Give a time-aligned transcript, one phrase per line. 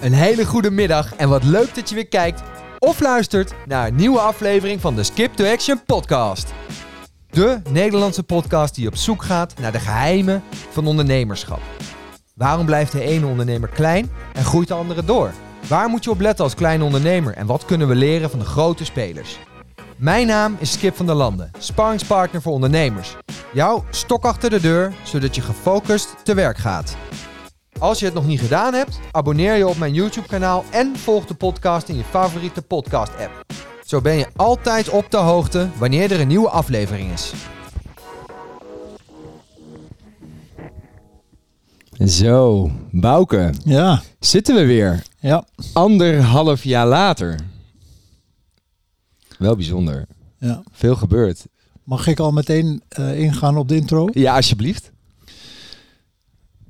[0.00, 2.42] Een hele goede middag en wat leuk dat je weer kijkt
[2.78, 6.52] of luistert naar een nieuwe aflevering van de Skip to Action podcast.
[7.30, 11.60] De Nederlandse podcast die op zoek gaat naar de geheimen van ondernemerschap.
[12.34, 15.32] Waarom blijft de ene ondernemer klein en groeit de andere door?
[15.68, 18.44] Waar moet je op letten als kleine ondernemer en wat kunnen we leren van de
[18.44, 19.38] grote spelers?
[19.96, 23.16] Mijn naam is Skip van der Landen, sparringspartner voor ondernemers.
[23.52, 26.96] Jouw stok achter de deur, zodat je gefocust te werk gaat.
[27.80, 31.34] Als je het nog niet gedaan hebt, abonneer je op mijn YouTube-kanaal en volg de
[31.34, 33.44] podcast in je favoriete podcast-app.
[33.84, 37.32] Zo ben je altijd op de hoogte wanneer er een nieuwe aflevering is.
[42.06, 45.02] Zo, Bouke, Ja, zitten we weer.
[45.18, 47.38] ja, Anderhalf jaar later.
[49.38, 50.06] Wel bijzonder.
[50.38, 50.62] ja.
[50.72, 51.46] Veel gebeurd.
[51.84, 54.08] Mag ik al meteen eh, ingaan op de intro?
[54.12, 54.90] Ja, alsjeblieft.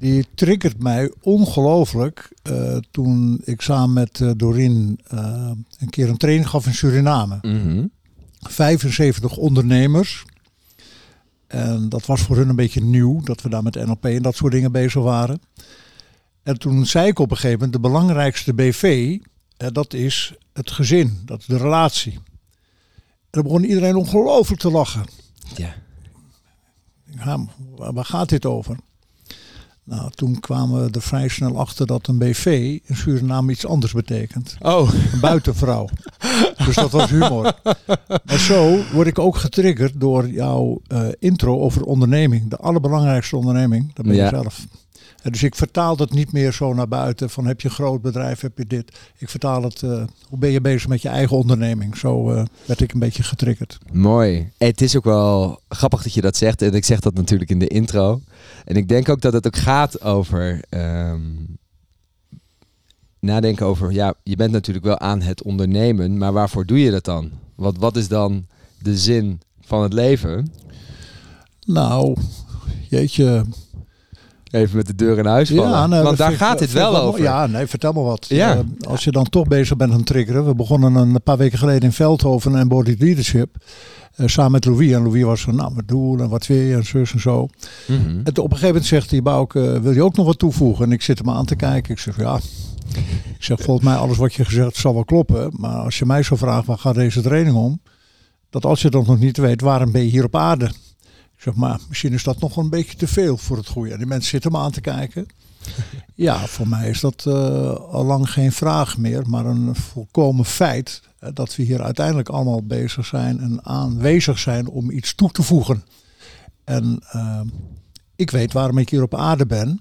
[0.00, 6.16] Die triggert mij ongelooflijk eh, toen ik samen met uh, Doreen uh, een keer een
[6.16, 7.38] training gaf in Suriname.
[7.42, 7.86] Mhm.
[8.38, 10.24] 75 ondernemers.
[11.46, 14.36] En dat was voor hun een beetje nieuw, dat we daar met NLP en dat
[14.36, 15.40] soort dingen bezig waren.
[16.42, 19.18] En toen zei ik op een gegeven moment, de belangrijkste BV,
[19.56, 22.12] dat is het gezin, dat is de relatie.
[22.12, 22.22] En
[23.30, 25.04] dan begon iedereen ongelooflijk te lachen.
[25.56, 25.74] Ja.
[27.04, 28.76] Ja, waar gaat dit over?
[29.84, 33.92] Nou, toen kwamen we er vrij snel achter dat een BV in Suriname iets anders
[33.92, 34.56] betekent.
[34.60, 34.90] Oh.
[35.12, 35.88] Een buitenvrouw.
[36.66, 37.52] dus dat was humor.
[38.24, 42.50] Maar zo word ik ook getriggerd door jouw uh, intro over onderneming.
[42.50, 44.28] De allerbelangrijkste onderneming, dat ben je Ja.
[44.28, 44.66] zelf.
[45.22, 48.02] En dus ik vertaal dat niet meer zo naar buiten van heb je een groot
[48.02, 48.98] bedrijf, heb je dit.
[49.16, 51.96] Ik vertaal het, uh, hoe ben je bezig met je eigen onderneming?
[51.96, 53.78] Zo uh, werd ik een beetje getriggerd.
[53.92, 54.52] Mooi.
[54.58, 56.62] Het is ook wel grappig dat je dat zegt.
[56.62, 58.20] En ik zeg dat natuurlijk in de intro.
[58.64, 60.62] En ik denk ook dat het ook gaat over...
[60.68, 61.20] ehm,
[63.20, 63.92] nadenken over...
[63.92, 66.18] Ja, je bent natuurlijk wel aan het ondernemen.
[66.18, 67.30] Maar waarvoor doe je dat dan?
[67.54, 68.46] Wat, wat is dan
[68.82, 70.52] de zin van het leven?
[71.66, 72.16] Nou,
[72.88, 73.44] jeetje.
[74.50, 75.70] Even met de deur in huis vallen.
[75.70, 77.22] Ja, nou, Want daar gaat dit wel over.
[77.22, 78.26] Ja, nee, vertel me wat.
[78.28, 78.54] Ja.
[78.56, 80.46] Eh, als je dan toch bezig bent aan triggeren.
[80.46, 83.56] We begonnen een paar weken geleden in Veldhoven en Body Leadership.
[84.14, 84.92] eh, samen met Louis.
[84.92, 87.48] En Louis was van, nou, wat doel en wat weer en zus en zo.
[87.86, 87.98] Mhm.
[88.08, 90.84] En op een gegeven moment zegt hij, Bouke, wil je ook nog wat toevoegen?
[90.84, 91.92] En ik zit hem aan te kijken.
[91.92, 92.40] Ik zeg, ja.
[93.38, 95.50] Ik zeg, volgens mij alles wat je gezegd zal wel kloppen.
[95.56, 97.80] Maar als je mij zo vraagt, waar gaat deze training om?
[98.50, 100.70] Dat als je dat nog niet weet, waarom ben je hier op aarde?
[101.40, 103.92] Zeg, maar misschien is dat nog een beetje te veel voor het goede.
[103.92, 105.26] En die mensen zitten me aan te kijken.
[106.14, 111.02] Ja, voor mij is dat eh, al lang geen vraag meer, maar een volkomen feit.
[111.18, 115.42] Hè, dat we hier uiteindelijk allemaal bezig zijn en aanwezig zijn om iets toe te
[115.42, 115.84] voegen.
[116.64, 117.40] En eh,
[118.16, 119.80] ik weet waarom ik hier op aarde ben.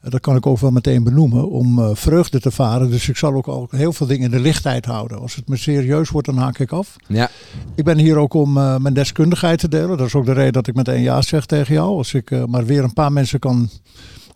[0.00, 2.90] Dat kan ik ook wel meteen benoemen, om eh, vreugde te varen.
[2.90, 5.18] Dus ik zal ook al heel veel dingen in de lichtheid houden.
[5.18, 6.96] Als het me serieus wordt, dan haak ik af.
[7.06, 7.30] Ja.
[7.74, 9.96] Ik ben hier ook om eh, mijn deskundigheid te delen.
[9.96, 11.96] Dat is ook de reden dat ik meteen ja zeg tegen jou.
[11.96, 13.68] Als ik eh, maar weer een paar mensen kan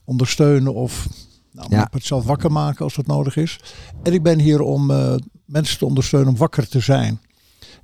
[0.04, 1.08] ondersteunen of
[1.52, 1.88] nou, Ja.
[1.90, 3.60] het zelf wakker maken als dat nodig is.
[4.02, 4.86] En ik ben hier om
[5.44, 7.20] mensen te ondersteunen om wakker te zijn.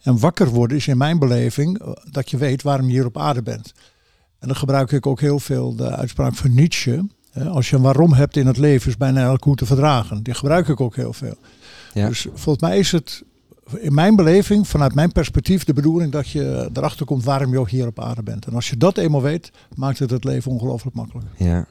[0.03, 1.81] En wakker worden is in mijn beleving
[2.11, 3.73] dat je weet waarom je hier op aarde bent.
[4.39, 7.07] En dan gebruik ik ook heel veel de uitspraak van Nietzsche.
[7.39, 10.23] Hè, Als je een waarom hebt in het leven is bijna elk hoe te verdragen.
[10.23, 11.35] Die gebruik ik ook heel veel.
[11.95, 12.09] Ja.
[12.09, 13.23] Dus volgens mij is het
[13.77, 17.71] in mijn beleving, vanuit mijn perspectief, de bedoeling dat je erachter komt waarom je ook
[17.71, 18.47] hier op aarde bent.
[18.47, 21.27] En als je dat eenmaal weet, maakt het het leven ongelooflijk makkelijk.
[21.37, 21.67] Ja,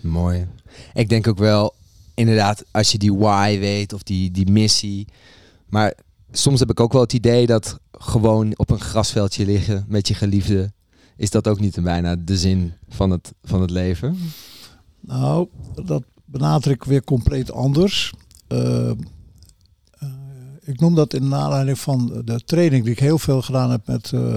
[0.00, 0.46] mooi.
[0.94, 1.74] Ik denk ook wel,
[2.14, 5.06] inderdaad, als je die why weet of die, die missie.
[5.68, 5.94] Maar
[6.30, 10.14] soms heb ik ook wel het idee dat gewoon op een grasveldje liggen met je
[10.14, 10.72] geliefde,
[11.16, 14.18] is dat ook niet een bijna de zin van het, van het leven?
[15.00, 15.48] Nou,
[15.84, 18.12] dat benadruk ik weer compleet anders.
[18.46, 18.96] Eh, eh,
[20.60, 24.12] ik noem dat in aanleiding van de training die ik heel veel gedaan heb met
[24.12, 24.36] eh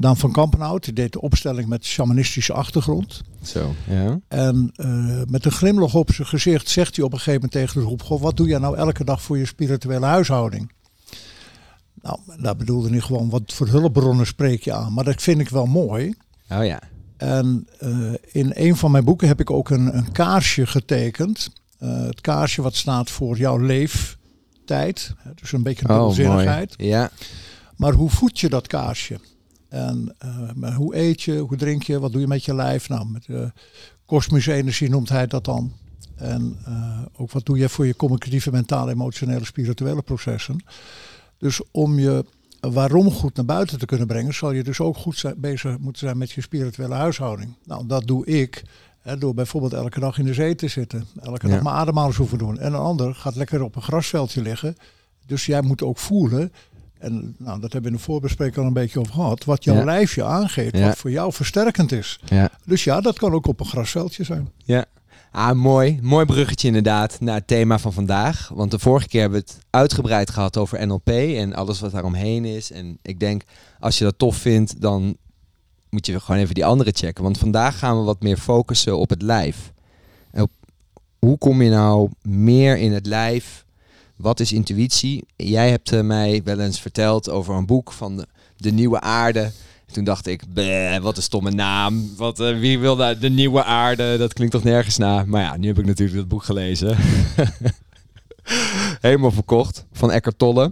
[0.00, 0.84] Daan van Kampenhout.
[0.84, 3.20] Die deed de opstelling met shamanistische achtergrond.
[3.42, 4.20] Zo, ja.
[4.28, 7.80] En eh, met een glimlach op zijn gezicht zegt hij op een gegeven moment tegen
[7.80, 10.72] de groep: Goh, wat doe jij nou elke dag voor je spirituele huishouding?
[12.02, 14.92] Nou, daar bedoelde hij gewoon wat voor hulpbronnen spreek je aan.
[14.92, 16.14] Maar dat vind ik wel mooi.
[16.48, 16.80] Oh ja.
[17.20, 21.50] En eh, in een van mijn boeken heb ik ook een, een kaarsje getekend.
[21.78, 25.14] Eh, het kaarsje wat staat voor jouw leeftijd.
[25.34, 26.06] Dus een beetje Oh, mooi.
[26.06, 26.74] dubbelzinnigheid.
[26.76, 27.10] Ja,
[27.76, 29.20] Maar hoe voed je dat kaarsje?
[29.68, 32.88] En eh, hoe eet je, hoe drink je, wat doe je met je lijf?
[32.88, 33.26] Nou, met
[34.06, 35.72] kosmische energie noemt hij dat dan.
[36.16, 36.56] En
[37.16, 40.64] ook wat doe je voor je communicatieve, mentale, emotionele, spirituele processen.
[41.38, 42.24] Dus om je
[42.60, 46.00] waarom goed naar buiten te kunnen brengen, zal je dus ook goed zijn, bezig moeten
[46.06, 47.54] zijn met je spirituele huishouding.
[47.64, 48.62] Nou, dat doe ik.
[49.00, 51.06] Hè, door bijvoorbeeld elke dag in de zee te zitten.
[51.20, 51.52] Elke Ja.
[51.54, 52.58] dag maar ademhalingsoefen doen.
[52.58, 54.76] En een ander gaat lekker op een grasveldje liggen.
[55.26, 56.52] Dus jij moet ook voelen.
[56.98, 59.44] En nou, dat hebben we in de voorbespreking al een beetje over gehad.
[59.44, 59.84] Wat jouw Ja.
[59.84, 60.76] lijfje aangeeft.
[60.76, 60.86] Ja.
[60.86, 62.20] Wat voor jou versterkend is.
[62.64, 64.50] Dus ja, dat kan ook op een grasveldje zijn.
[64.56, 64.84] Ja.
[65.32, 65.98] Ah, mooi.
[66.02, 68.50] Mooi bruggetje inderdaad naar het thema van vandaag.
[68.54, 72.44] Want de vorige keer hebben we het uitgebreid gehad over NLP en alles wat daaromheen
[72.44, 72.70] is.
[72.70, 73.42] En ik denk,
[73.80, 75.16] als je dat tof vindt, dan
[75.90, 77.22] moet je gewoon even die andere checken.
[77.22, 79.72] Want vandaag gaan we wat meer focussen op het lijf.
[80.32, 80.50] Op,
[81.18, 83.64] hoe kom je nou meer in het lijf?
[84.16, 85.24] Wat is intuïtie?
[85.36, 89.52] Jij hebt eh, mij wel eens verteld over een boek van de Nieuwe Aarde.
[89.92, 90.42] Toen dacht ik,
[91.02, 92.10] wat een stomme naam.
[92.16, 94.16] Wat, eh, wie wil daar de nieuwe aarde?
[94.18, 95.24] Dat klinkt toch nergens na.
[95.24, 96.96] Maar ja, nu heb ik natuurlijk dat boek gelezen.
[99.00, 99.84] Helemaal verkocht.
[99.92, 100.70] Van Eckhart Tolle.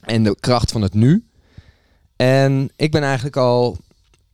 [0.00, 1.24] En de kracht van het nu.
[2.16, 3.76] En ik ben eigenlijk al,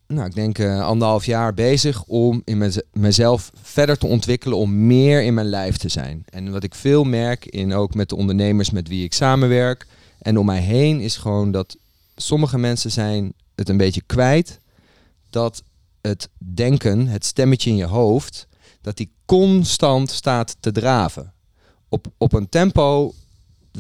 [0.07, 4.59] nou ik denk eh, anderhalf jaar bezig om in mez- mezelf verder te ontwikkelen.
[4.59, 6.25] Om meer in mijn lijf te zijn.
[6.29, 9.87] En wat ik veel merk, in, ook met de ondernemers met wie ik samenwerk.
[10.19, 11.77] En om mij heen is gewoon dat
[12.17, 13.33] sommige mensen zijn
[13.63, 14.61] het een beetje kwijt
[15.31, 15.63] dat
[16.01, 18.47] het denken, het stemmetje in je hoofd,
[18.81, 21.33] dat die constant staat te draven.
[21.89, 23.15] Op, op een tempo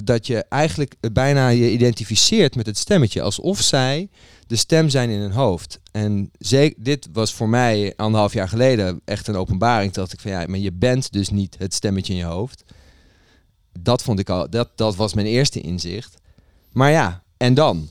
[0.04, 4.08] dat je eigenlijk bijna je identificeert met het stemmetje, alsof zij
[4.46, 5.80] de stem zijn in hun hoofd.
[5.92, 9.92] En ze- dit was voor mij anderhalf jaar geleden echt een openbaring.
[9.92, 12.64] Dat ik van ja, maar je bent dus niet het stemmetje in je hoofd.
[13.78, 16.14] Dat vond ik al, dat, dat was mijn eerste inzicht.
[16.72, 17.88] Maar ja, en dan?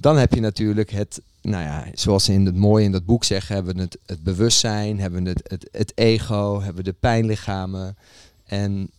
[0.00, 3.24] Dan heb je natuurlijk het, nou ja, zoals ze in het mooie in dat boek
[3.24, 6.96] zeggen, hebben we het, het bewustzijn, hebben we het, het, het ego, hebben we de
[7.00, 7.96] pijnlichamen.
[8.44, 8.90] En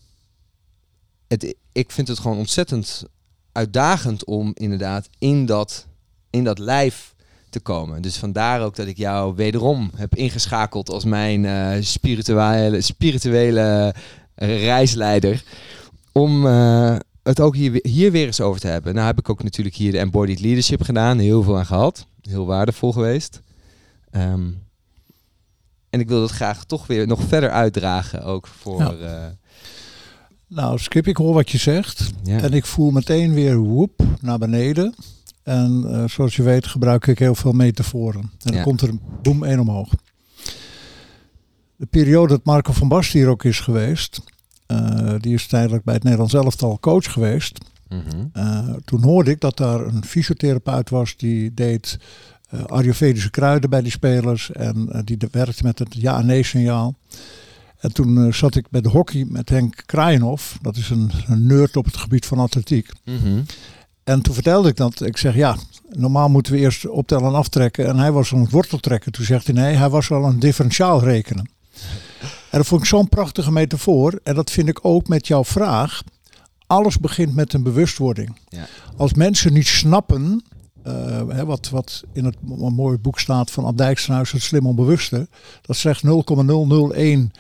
[1.28, 3.04] het, ik vind het gewoon ontzettend
[3.52, 5.86] uitdagend om inderdaad in dat,
[6.30, 7.16] in dat lijf
[7.50, 8.02] te komen.
[8.02, 13.94] Dus vandaar ook dat ik jou wederom heb ingeschakeld als mijn eh, spirituele, spirituele
[14.36, 15.44] reisleider.
[16.12, 16.96] Om eh,
[17.28, 18.94] het ook hier, hier weer eens over te hebben.
[18.94, 21.18] Nou heb ik ook natuurlijk hier de Embodied Leadership gedaan.
[21.20, 22.08] Heel veel aan gehad.
[22.22, 23.42] Heel waardevol geweest.
[24.12, 24.48] Ehm,
[25.90, 28.24] en ik wil dat graag toch weer nog verder uitdragen.
[28.24, 28.80] Ook voor...
[28.82, 28.92] Ja.
[28.94, 29.26] eh,
[30.48, 32.10] Nou, Skip, ik hoor wat je zegt.
[32.24, 32.40] ja.
[32.40, 34.94] En ik voel meteen weer woep naar beneden.
[35.44, 38.22] En eh, zoals je weet gebruik ik heel veel metaforen.
[38.22, 39.90] En dan komt er een boem één omhoog.
[41.76, 44.22] De periode dat Marco van Basten hier ook is geweest.
[45.18, 47.60] Eh, die is tijdelijk bij het Nederlands elftal coach geweest.
[47.90, 48.26] Mhm.
[48.34, 52.00] Eh, toen hoorde ik dat daar een fysiotherapeut was die deed
[52.66, 54.52] Ayurvedische kruiden bij die spelers.
[54.52, 56.96] En die werkte met het ja-nee signaal.
[57.78, 60.58] En toen zat ik bij de hockey met Henk Kraaienhof.
[60.62, 62.92] Dat is een, een nerd op het gebied van atletiek.
[63.06, 63.42] Mhm.
[64.04, 65.02] En toen vertelde ik dat.
[65.02, 65.58] Ik zeg ja,
[65.90, 67.88] normaal moeten we eerst optellen en aftrekken.
[67.88, 69.12] En hij was aan het worteltrekken.
[69.12, 71.50] Toen zegt hij nee, hij was al een differentiaal rekenen.
[72.50, 74.20] En dat vond ik zo'n prachtige metafoor.
[74.24, 76.04] En dat vind ik ook met jouw vraag.
[76.68, 78.38] Alles begint met een bewustwording.
[78.50, 78.66] Ja.
[78.98, 80.44] Als mensen niet snappen,
[80.84, 80.94] eh,
[81.28, 85.28] hè, wat, wat in het mo- mooie boek staat van Ab Dijksterhuis, het slim onbewuste.
[85.62, 87.32] Dat zegt 0,001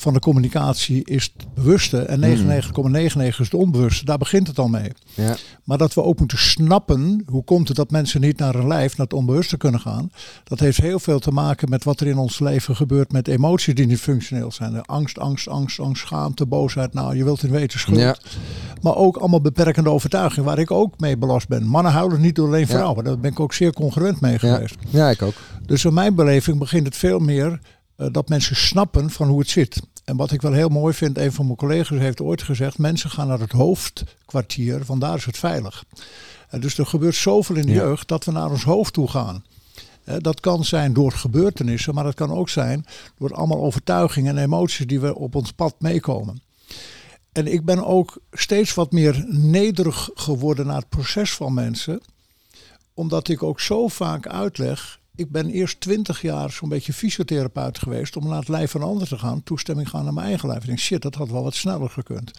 [0.00, 4.04] van de communicatie is het bewuste en 99,99 is het onbewuste.
[4.04, 4.90] Daar begint het al mee.
[5.14, 5.36] Ja.
[5.64, 8.96] Maar dat we ook moeten snappen, hoe komt het dat mensen niet naar hun lijf,
[8.96, 10.10] naar het onbewuste kunnen gaan.
[10.44, 13.74] Dat heeft heel veel te maken met wat er in ons leven gebeurt met emoties
[13.74, 14.82] die niet functioneel zijn.
[14.82, 16.94] Angst, angst, angst, angst, schaamte, boosheid.
[16.94, 17.98] Nou, je wilt het weten, schuld.
[17.98, 18.16] Ja.
[18.82, 21.66] Maar ook allemaal beperkende overtuigingen waar ik ook mee belast ben.
[21.66, 22.66] Mannen huilen niet door alleen Ja.
[22.66, 23.04] vrouwen.
[23.04, 24.74] Daar ben ik ook zeer congruent mee geweest.
[24.90, 25.34] ja, ik ook.
[25.66, 27.60] Dus in mijn beleving begint het veel meer
[27.96, 29.80] eh, dat mensen snappen van hoe het zit.
[30.10, 33.10] En wat ik wel heel mooi vind, een van mijn collega's heeft ooit gezegd: mensen
[33.10, 35.84] gaan naar het hoofdkwartier, vandaar is het veilig.
[36.48, 37.82] En dus er gebeurt zoveel in de Ja.
[37.82, 39.44] jeugd dat we naar ons hoofd toe gaan.
[40.04, 42.86] Eh, Dat kan zijn door gebeurtenissen, maar dat kan ook zijn
[43.18, 46.42] door allemaal overtuigingen en emoties die we op ons pad meekomen.
[47.32, 52.00] En ik ben ook steeds wat meer nederig geworden naar het proces van mensen.
[52.94, 54.99] Omdat ik ook zo vaak uitleg.
[55.20, 58.86] Ik ben eerst twintig jaar zo'n beetje fysiotherapeut geweest om naar het lijf van een
[58.88, 59.42] ander te gaan.
[59.42, 60.60] Toestemming gaan naar mijn eigen lijf.
[60.60, 62.30] Ik denk, shit, dat had wel wat sneller gekund.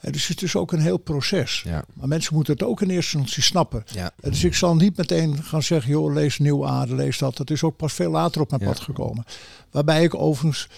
[0.00, 1.62] Eh, dus het is ook een heel proces.
[1.64, 1.84] Ja.
[1.94, 3.84] Maar mensen moeten het ook in eerste instantie snappen.
[3.92, 4.10] Ja.
[4.20, 7.36] Eh, Dus ik zal niet meteen gaan zeggen, joh, lees Nieuw Aarde, lees dat.
[7.36, 8.68] Dat is ook pas veel later op mijn Ja.
[8.68, 9.24] pad gekomen.
[9.70, 10.68] Waarbij ik overigens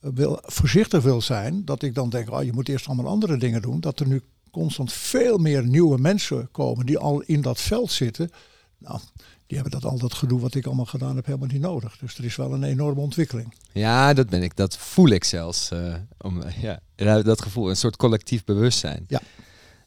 [0.00, 1.64] eh, wil, voorzichtig wil zijn.
[1.64, 3.80] Dat ik dan denk, oh, je moet eerst allemaal andere dingen doen.
[3.80, 8.30] Dat er nu constant veel meer nieuwe mensen komen die al in dat veld zitten.
[8.78, 9.00] Nou,
[9.46, 11.96] die hebben dat al dat gedoe wat ik allemaal gedaan heb helemaal niet nodig.
[11.98, 13.54] Dus er is wel een enorme ontwikkeling.
[13.72, 14.56] Ja, dat ben ik.
[14.56, 15.70] Dat voel ik zelfs.
[15.70, 16.62] eh, om, eh,
[16.96, 19.04] ja, dat gevoel, een soort collectief bewustzijn.
[19.08, 19.20] Ja.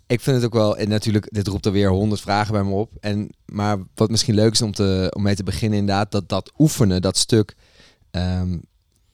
[0.08, 2.72] Ik vind het ook wel, en natuurlijk, dit roept er weer honderd vragen bij me
[2.72, 2.92] op.
[3.00, 6.52] En, maar wat misschien leuk is om, te, om mee te beginnen, inderdaad, dat dat
[6.58, 7.56] oefenen, dat stuk,
[8.12, 8.58] ehm,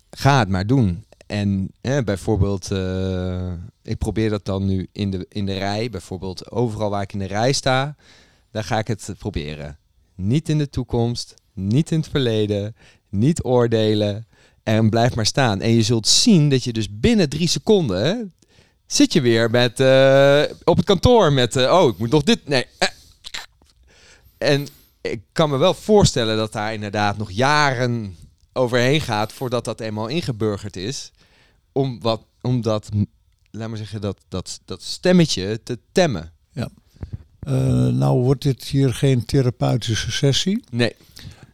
[0.10, 1.06] ga het maar doen.
[1.28, 3.52] En eh, bijvoorbeeld, eh,
[3.84, 5.90] ik probeer dat dan nu in de, in de rij.
[5.90, 7.96] Bijvoorbeeld overal waar ik in de rij sta,
[8.56, 9.78] daar ga ik het proberen.
[10.16, 12.76] Niet in de toekomst, niet in het verleden,
[13.10, 14.28] niet oordelen.
[14.64, 15.62] En blijf maar staan.
[15.62, 18.34] En je zult zien dat je dus binnen drie seconden
[18.86, 22.48] zit je weer met, eh, op het kantoor met, eh, oh, ik moet nog dit.
[22.48, 22.66] Nee.
[22.78, 22.88] eh.
[24.38, 24.68] En
[25.02, 28.16] ik kan me wel voorstellen dat daar inderdaad nog jaren
[28.54, 31.12] overheen gaat voordat dat eenmaal ingeburgerd is.
[31.72, 32.90] Om, wat, om dat,
[33.52, 36.35] laat maar zeggen, dat, dat, dat stemmetje te temmen.
[37.46, 40.64] Eh, nou wordt dit hier geen therapeutische sessie.
[40.72, 40.96] Nee.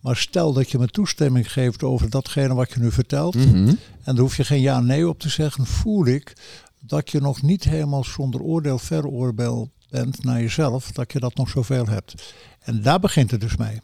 [0.02, 3.36] Maar stel dat je me toestemming geeft over datgene wat je nu vertelt.
[3.36, 3.68] Mhm.
[3.68, 5.66] En daar hoef je geen ja-nee op te zeggen.
[5.66, 6.34] Voel ik
[6.80, 10.92] dat je nog niet helemaal zonder oordeel veroordeel bent naar jezelf.
[10.92, 12.34] Dat je dat nog zoveel hebt.
[12.60, 13.80] En daar begint het dus mee.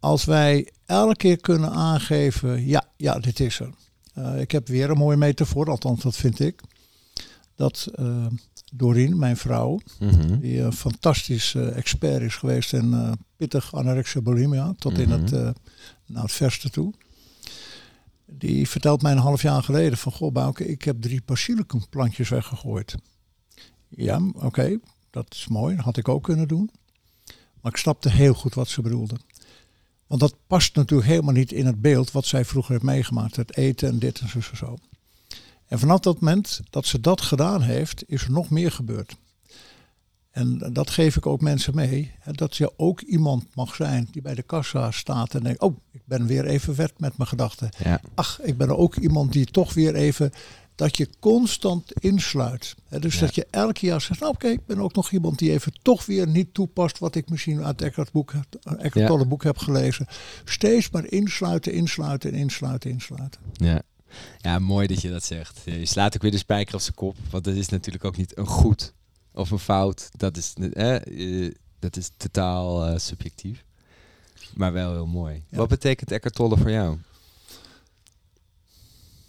[0.00, 3.70] Als wij elke keer kunnen aangeven, ja, ja, dit is er.
[4.14, 6.60] Eh, ik heb weer een mooie metafoor, althans dat vind ik.
[7.56, 8.26] Dat eh
[8.72, 10.38] Doreen, mijn vrouw, Mhm.
[10.40, 15.20] die een fantastisch eh, expert is geweest in eh, pittig anorexia bulimia, tot in Mhm.
[15.20, 15.50] het, eh,
[16.06, 16.92] naar het verste toe.
[18.26, 22.94] Die vertelt mij een half jaar geleden van, goh Bouke, ik heb drie basilicumplantjes weggegooid.
[23.88, 24.78] Ja, oké,
[25.10, 26.70] dat is mooi, dat had ik ook kunnen doen.
[27.60, 29.14] Maar ik snapte heel goed wat ze bedoelde.
[30.06, 33.36] Want dat past natuurlijk helemaal niet in het beeld wat zij vroeger heeft meegemaakt.
[33.36, 34.76] Het eten en dit en zo en zo.
[35.68, 39.16] En vanaf dat moment dat ze dat gedaan heeft, is er nog meer gebeurd.
[40.30, 42.12] En dat geef ik ook mensen mee.
[42.20, 45.76] hè, Dat je ook iemand mag zijn die bij de kassa staat en denkt, oh,
[45.90, 47.68] ik ben weer even wet met mijn gedachten.
[47.84, 48.00] Ja.
[48.14, 50.32] Ach, ik ben ook iemand die toch weer even,
[50.74, 52.74] dat je constant insluit.
[52.88, 52.98] hè.
[52.98, 53.20] Dus Ja.
[53.20, 56.06] dat je elke jaar zegt, nou, oké, ik ben ook nog iemand die even toch
[56.06, 58.32] weer niet toepast wat ik misschien uit Eckhart, boek,
[58.62, 59.06] Eckhart Ja.
[59.06, 60.06] Tolle boek heb gelezen.
[60.44, 63.40] Steeds maar insluiten, insluiten, insluiten, insluiten.
[63.52, 63.82] Ja.
[64.40, 65.60] Ja, mooi dat je dat zegt.
[65.64, 67.16] Je slaat ook weer de spijker op zijn kop.
[67.30, 68.92] Want dat is natuurlijk ook niet een goed
[69.32, 70.08] of een fout.
[70.16, 73.64] Dat is, eh, dat is totaal eh, subjectief.
[74.54, 75.42] Maar wel heel mooi.
[75.50, 75.56] Ja.
[75.56, 76.98] Wat betekent Eckhart Tolle voor jou?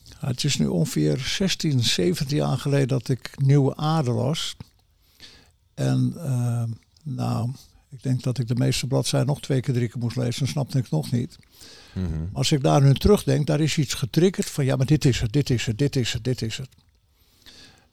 [0.03, 4.55] Ja, het is nu ongeveer 16, 17 jaar geleden dat ik Nieuwe Aarde las.
[5.74, 6.63] En eh,
[7.03, 7.51] nou,
[7.89, 10.39] ik denk dat ik de meeste bladzijden nog twee keer, drie keer moest lezen.
[10.39, 11.38] Dan snapte ik nog niet.
[11.93, 12.08] Mhm.
[12.34, 15.34] Als ik daar nu terugdenk, daar is iets getriggerd van ja, maar dit is het,
[15.34, 16.69] dit is het, dit is het, dit is het.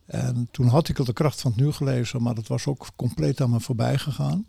[0.06, 2.86] En toen had ik al de kracht van het nu gelezen, maar dat was ook
[2.96, 4.46] compleet aan me voorbij gegaan.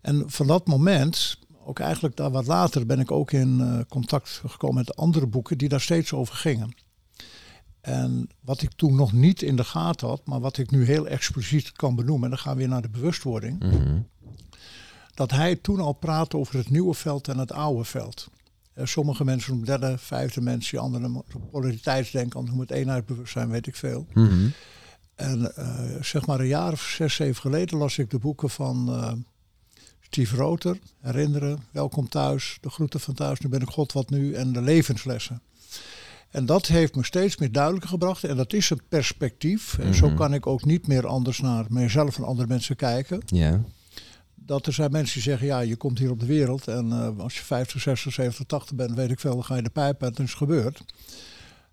[0.00, 4.42] En van dat moment, ook eigenlijk daar wat later, ben ik ook in eh, contact
[4.46, 6.74] gekomen met andere boeken die daar steeds over gingen.
[7.80, 11.06] En wat ik toen nog niet in de gaten had, maar wat ik nu heel
[11.08, 13.98] expliciet kan benoemen, en dan gaan we weer naar de bewustwording Mhm.
[15.16, 18.28] Dat hij toen al praatte over het nieuwe veld en het oude veld.
[18.72, 23.76] Eh, sommige mensen noemen derde, vijfde mensen, anderen polariteitsdenken, anderen noemen het eenheidsbewustzijn, weet ik
[23.76, 24.06] veel.
[24.14, 24.48] Mhm.
[25.14, 28.88] En eh, zeg maar een jaar of zes, zeven geleden las ik de boeken van
[28.88, 29.12] eh,
[30.00, 34.32] Steve Roter, Herinneren, Welkom thuis, De groeten van thuis, Nu ben ik God, wat nu
[34.34, 35.42] en de levenslessen.
[36.30, 38.24] En dat heeft me steeds meer duidelijker gebracht.
[38.24, 39.78] En dat is een perspectief.
[39.78, 40.16] En zo Mhm.
[40.16, 43.62] kan ik ook niet meer anders naar mezelf en andere mensen kijken Ja.
[44.46, 47.18] Dat er zijn mensen die zeggen, ja, je komt hier op de wereld en eh,
[47.18, 50.02] als je 50, 60, 70, 80 bent, weet ik veel, dan ga je de pijp
[50.02, 50.84] en het is gebeurd.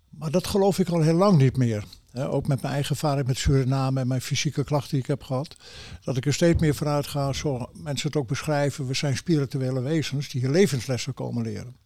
[0.08, 1.84] Maar dat geloof ik al heel lang niet meer.
[2.14, 5.56] Ook met mijn eigen ervaring met Suriname en mijn fysieke klachten die ik heb gehad.
[6.04, 9.80] Dat ik er steeds meer vanuit ga, zo mensen het ook beschrijven, we zijn spirituele
[9.80, 11.76] wezens die hier levenslessen komen leren.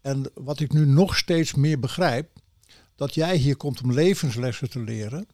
[0.00, 2.28] En wat ik nu nog steeds meer begrijp,
[2.96, 5.26] dat jij hier komt om levenslessen te leren.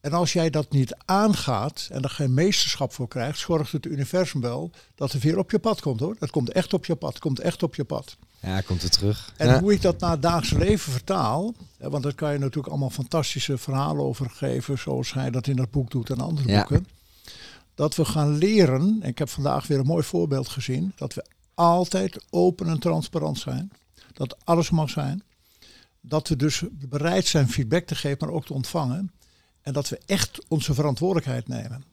[0.00, 4.40] En als jij dat niet aangaat en er geen meesterschap voor krijgt, zorgt het universum
[4.40, 6.16] wel dat het weer op je pad komt hoor.
[6.18, 8.16] Dat komt echt op je pad, komt echt op je pad.
[8.40, 9.32] Ja, komt er terug.
[9.36, 9.60] En ja.
[9.60, 12.90] hoe ik dat naar het dagelijks leven vertaal, hè, want daar kan je natuurlijk allemaal
[12.90, 16.58] fantastische verhalen over geven, zoals hij dat in dat boek doet en andere Ja.
[16.58, 16.86] boeken.
[17.74, 21.24] Dat we gaan leren, en ik heb vandaag weer een mooi voorbeeld gezien, dat we
[21.54, 23.70] altijd open en transparant zijn.
[24.12, 25.22] Dat alles mag zijn.
[26.00, 29.12] Dat we dus bereid zijn feedback te geven, maar ook te ontvangen.
[29.68, 31.84] En dat we echt onze verantwoordelijkheid nemen.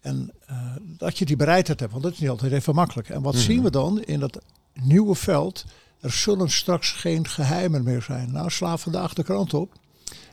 [0.00, 3.08] En eh, dat je die bereidheid hebt, want dat is niet altijd even makkelijk.
[3.08, 3.42] En wat Mhm.
[3.42, 4.42] zien we dan in dat
[4.82, 5.64] nieuwe veld?
[6.00, 8.32] Er zullen straks geen geheimen meer zijn.
[8.32, 9.72] Nou, sla vandaag de krant op.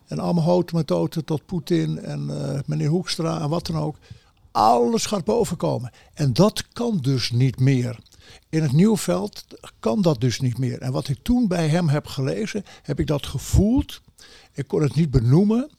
[0.08, 3.98] En allemaal houten methoden tot Poetin en eh, meneer Hoekstra en wat dan ook.
[4.52, 5.92] Alles gaat bovenkomen.
[6.14, 8.00] En dat kan dus niet meer.
[8.50, 9.46] In het nieuwe veld
[9.80, 10.80] kan dat dus niet meer.
[10.82, 14.02] En wat ik toen bij hem heb gelezen, heb ik dat gevoeld.
[14.54, 15.70] Ik kon het niet benoemen.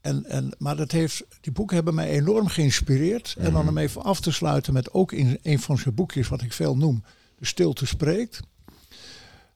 [0.00, 3.34] En, en, maar dat heeft, die boeken hebben mij enorm geïnspireerd.
[3.38, 6.42] En dan om even af te sluiten met ook in een van zijn boekjes, wat
[6.42, 7.02] ik veel noem,
[7.38, 8.40] De Stilte Spreekt.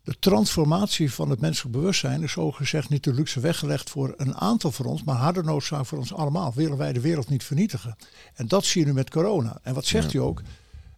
[0.04, 4.72] de transformatie van het menselijk bewustzijn is zogezegd niet de luxe weggelegd voor een aantal
[4.72, 6.52] van ons, maar harde noodzaak voor ons allemaal.
[6.54, 7.96] Willen wij de wereld niet vernietigen?
[8.34, 9.58] En dat zie je nu met corona.
[9.62, 10.18] En wat zegt Ja.
[10.18, 10.42] hij ook?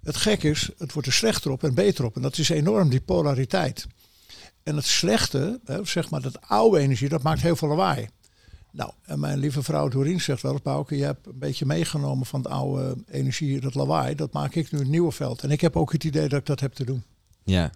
[0.03, 2.17] Het gek is, het wordt er slechter op en beter op.
[2.17, 3.87] En dat is enorm, die polariteit.
[4.63, 8.09] En het slechte, hè, zeg maar dat oude energie, dat maakt heel veel lawaai.
[8.75, 12.43] Nou, en mijn lieve vrouw Doreen zegt wel Bouke, je hebt een beetje meegenomen van
[12.43, 14.15] de oude energie, dat lawaai.
[14.15, 15.43] Dat maak ik nu een nieuwe veld.
[15.43, 17.03] En ik heb ook het idee dat ik dat heb te doen.
[17.45, 17.73] Ja.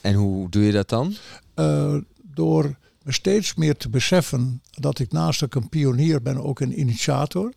[0.00, 1.14] En hoe doe je dat dan?
[1.54, 6.44] Eh, door me steeds meer te beseffen dat ik naast dat ik een pionier ben,
[6.44, 7.52] ook een initiator.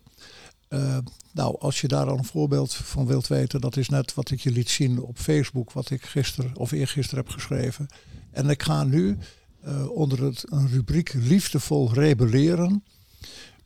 [0.68, 0.98] Eh,
[1.32, 4.40] nou, als je daar al een voorbeeld van wilt weten, dat is net wat ik
[4.40, 7.86] je liet zien op Facebook, wat ik gisteren of eergisteren heb geschreven.
[8.30, 9.18] En ik ga nu
[9.60, 12.82] eh, onder het, een rubriek liefdevol rebelleren.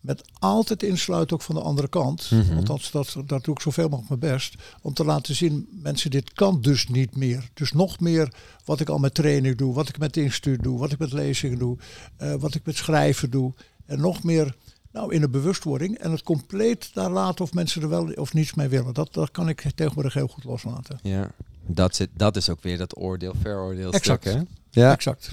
[0.00, 2.30] Met altijd insluiten ook van de andere kant.
[2.30, 2.56] Mhm.
[2.56, 4.54] Althans, dat, dat doe ik zoveel mogelijk mijn best.
[4.82, 7.50] Om te laten zien, mensen, dit kan dus niet meer.
[7.54, 8.32] Dus nog meer
[8.64, 11.58] wat ik al met training doe, wat ik met instituut doe, wat ik met lezingen
[11.58, 11.76] doe,
[12.16, 13.52] eh, wat ik met schrijven doe.
[13.86, 14.56] En nog meer
[14.92, 15.98] nou, in de bewustwording.
[15.98, 18.94] En het compleet daar laten of mensen er wel of niets mee willen.
[18.94, 20.98] Dat, dat kan ik tegenwoordig heel goed loslaten.
[21.02, 21.30] Ja.
[21.66, 24.22] Dat, zit, dat is ook weer dat oordeel, veroordeel Exact.
[24.22, 24.80] stuk, hè?
[24.80, 24.92] Ja.
[24.92, 25.32] Exact.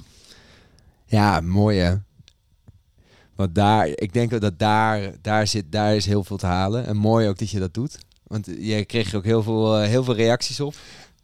[1.10, 1.94] Ja, mooi hè.
[3.34, 6.86] Want daar, ik denk dat daar, daar, zit, daar is heel veel te halen.
[6.86, 7.98] En mooi ook dat je dat doet.
[8.26, 10.74] Want jij kreeg ook heel veel, eh, heel veel reacties op.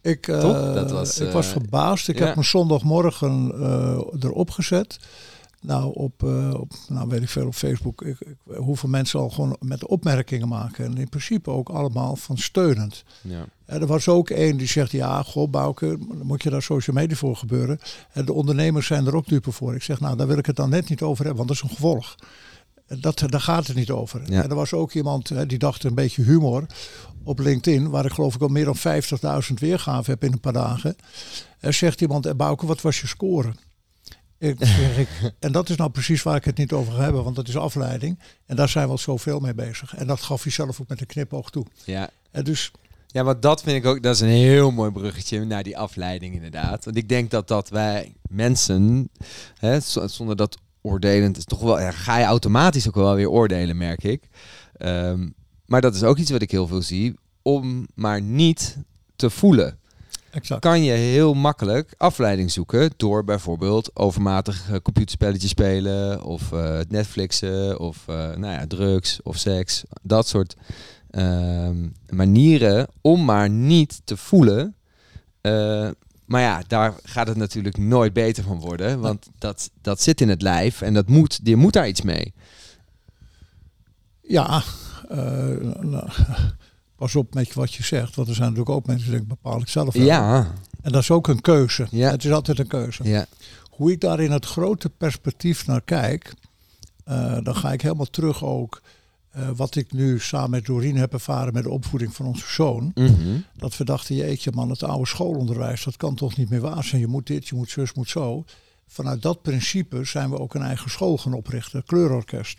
[0.00, 0.40] Ik, eh?
[0.75, 2.09] Dat was, ik was eh, verbaasd.
[2.09, 2.26] Ik ja.
[2.26, 3.52] heb me zondagmorgen
[4.21, 4.99] erop gezet.
[5.66, 8.02] Nou, op, eh, op, nou, weet ik veel, op Facebook.
[8.02, 10.85] Ik, ik, hoeveel mensen al gewoon met opmerkingen maken.
[10.85, 13.04] En in principe ook allemaal van steunend.
[13.20, 13.46] Ja.
[13.64, 17.16] En er was ook één die zegt, ja, goh, Bouke, moet je daar social media
[17.16, 17.78] voor gebeuren?
[18.12, 19.75] En de ondernemers zijn er ook dupe voor.
[19.75, 21.62] Ik zeg, nou, daar wil ik het dan net niet over hebben, want dat is
[21.62, 22.14] een gevolg.
[23.00, 24.23] Dat, daar gaat het niet over.
[24.32, 24.42] Ja.
[24.42, 26.66] En er was ook iemand hè, die dacht een beetje humor
[27.25, 28.76] op LinkedIn, waar ik geloof ik al meer dan
[29.49, 30.96] 50.000 weergaven heb in een paar dagen.
[31.61, 33.52] Er zegt iemand, Bouke, wat was je score?
[34.38, 37.25] Ik, zeg ik, en dat is nou precies waar ik het niet over ga hebben,
[37.25, 38.19] want dat is afleiding.
[38.47, 39.95] En daar zijn we al zoveel mee bezig.
[39.95, 41.66] En dat gaf hij zelf ook met een knipoog toe.
[41.85, 42.11] Ja.
[42.31, 42.71] En dus
[43.06, 46.34] Ja, want dat vind ik ook, dat is een heel mooi bruggetje naar die afleiding
[46.34, 46.84] inderdaad.
[46.84, 49.10] Want ik denk dat dat wij mensen,
[49.58, 53.76] hè, zonder dat oordelend is toch wel, ja, ga je automatisch ook wel weer oordelen,
[53.76, 54.28] merk ik.
[54.76, 55.28] Ehm,
[55.67, 58.76] maar dat is ook iets wat ik heel veel zie, om maar niet
[59.17, 59.78] te voelen.
[60.36, 60.60] Exact.
[60.60, 68.04] Kan je heel makkelijk afleiding zoeken door bijvoorbeeld overmatig computerspelletjes spelen of eh, Netflixen of
[68.06, 69.82] eh, nou ja, drugs of seks.
[70.02, 70.56] Dat soort
[71.10, 74.75] ehm, manieren om maar niet te voelen.
[75.40, 75.88] Eh,
[76.26, 79.00] maar ja, daar gaat het natuurlijk nooit beter van worden.
[79.00, 82.34] Want dat, dat zit in het lijf en dat moet, je moet daar iets mee.
[84.20, 84.62] Ja,
[85.08, 86.08] eh, nou,
[86.97, 88.15] pas op met wat je zegt.
[88.15, 90.04] Want er zijn natuurlijk ook mensen die denken, bepaal ik zelf wel.
[90.04, 91.87] Ja, En dat is ook een keuze.
[91.91, 92.11] Ja.
[92.11, 93.04] Het is altijd een keuze.
[93.04, 93.26] ja,
[93.71, 96.35] Hoe ik daar in het grote perspectief naar kijk,
[97.04, 98.82] eh, dan ga ik helemaal terug ook.
[99.30, 102.91] eh, wat ik nu samen met Doreen heb ervaren met de opvoeding van onze zoon.
[102.95, 106.85] mhm, Dat we dachten, jeetje man, het oude schoolonderwijs, dat kan toch niet meer waar
[106.85, 107.00] zijn.
[107.00, 108.45] Je moet dit, je moet zus, moet zo.
[108.87, 112.59] Vanuit dat principe zijn we ook een eigen school gaan oprichten, kleurorkest.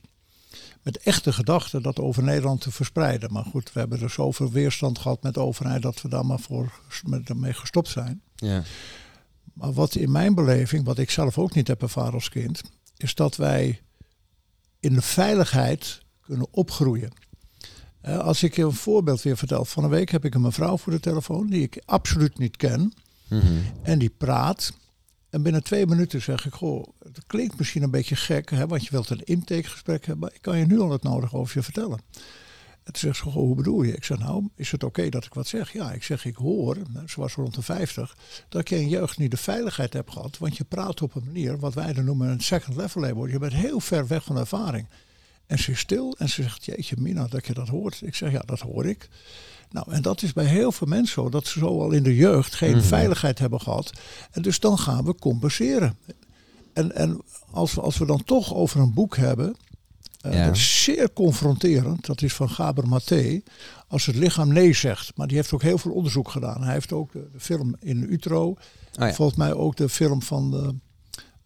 [0.83, 3.33] Met echte gedachten dat over Nederland te verspreiden.
[3.33, 6.39] Maar goed, we hebben er zoveel weerstand gehad met de overheid dat we daar maar
[6.39, 6.71] voor
[7.05, 8.21] met, mee gestopt zijn.
[8.35, 8.63] ja,
[9.53, 12.61] Maar wat in mijn beleving, wat ik zelf ook niet heb ervaren als kind,
[12.97, 13.81] is dat wij
[14.79, 17.11] in de veiligheid kunnen opgroeien.
[18.01, 19.65] Als ik je een voorbeeld weer vertel.
[19.65, 22.93] Van een week heb ik een mevrouw voor de telefoon die ik absoluut niet ken.
[23.27, 23.45] mhm,
[23.81, 24.73] En die praat.
[25.29, 28.83] En binnen twee minuten zeg ik, goh, het klinkt misschien een beetje gek, hè, want
[28.83, 30.19] je wilt een intakegesprek hebben.
[30.19, 31.99] Maar ik kan je nu al het nodige over je vertellen.
[32.83, 33.93] En toen zegt ze, goh, hoe bedoel je?
[33.93, 35.73] Ik zeg, nou, is het oké dat ik wat zeg?
[35.73, 38.17] Ja, ik zeg, ik hoor, ze was rond de 50,
[38.49, 40.37] dat je in jeugd niet de veiligheid hebt gehad.
[40.37, 43.25] Want je praat op een manier, wat wij dan noemen een second level label.
[43.25, 44.87] Je bent heel ver weg van ervaring.
[45.45, 48.01] En ze is stil en ze zegt, jeetje Mina, dat je dat hoort.
[48.01, 49.09] Ik zeg, ja, dat hoor ik.
[49.69, 52.15] Nou, en dat is bij heel veel mensen zo, dat ze zo al in de
[52.15, 52.85] jeugd geen Mhm.
[52.85, 53.91] veiligheid hebben gehad.
[54.31, 55.97] En dus dan gaan we compenseren.
[56.73, 59.55] En, en als, we, als we dan toch over een boek hebben,
[60.21, 60.45] eh, Ja.
[60.45, 63.41] dat is zeer confronterend, dat is van Gaber Maté,
[63.87, 65.11] als het lichaam nee zegt.
[65.15, 66.63] Maar die heeft ook heel veel onderzoek gedaan.
[66.63, 68.57] Hij heeft ook de, de film in Utro, Oh
[68.93, 69.13] ja.
[69.13, 70.75] volgens mij ook de film van de,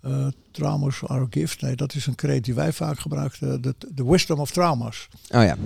[0.01, 1.61] eh, Traumas Are a Gift.
[1.61, 5.07] Nee, dat is een kreet die wij vaak gebruiken, de, de Wisdom of Traumas.
[5.29, 5.57] Oh ja.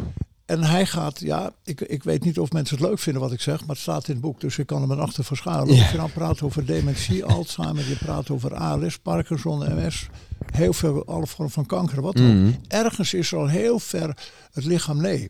[0.45, 3.41] En hij gaat, ja, ik, ik weet niet of mensen het leuk vinden wat ik
[3.41, 5.75] zeg, maar het staat in het boek, dus ik kan er me achter verschuilen.
[5.75, 5.83] Ja.
[5.83, 10.07] Of je nou praat over dementie, Alzheimer, je praat over ALS, Parkinson, MS,
[10.51, 12.33] heel veel, alle vormen van kanker, wat dan ook.
[12.33, 12.51] Mhm.
[12.67, 14.17] Ergens is er al heel ver
[14.51, 15.29] het lichaam nee.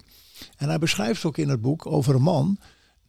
[0.58, 2.58] En hij beschrijft ook in het boek over een man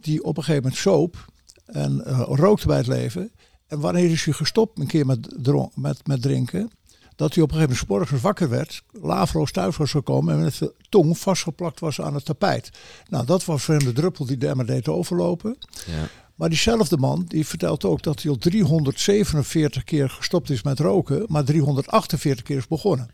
[0.01, 1.25] die op een gegeven moment soop
[1.67, 3.31] en eh, rookte bij het leven.
[3.67, 6.71] En wanneer is hij gestopt een keer met, met, met drinken?
[7.17, 10.59] Dat hij op een gegeven moment morgens wakker werd, laveloos thuis was gekomen en met
[10.59, 12.71] de tong vastgeplakt was aan het tapijt.
[13.09, 15.59] Nou, dat was voor hem de druppel die de emmer deed overlopen.
[15.87, 16.09] Ja.
[16.35, 21.25] Maar diezelfde man die vertelt ook dat hij al 347 keer gestopt is met roken,
[21.29, 23.11] maar 348 keer is begonnen.